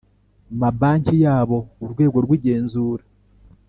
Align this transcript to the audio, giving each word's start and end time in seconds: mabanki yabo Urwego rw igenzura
mabanki 0.59 1.15
yabo 1.25 1.57
Urwego 1.83 2.17
rw 2.25 2.31
igenzura 2.37 3.03